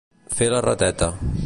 [0.37, 1.11] Fer la rateta.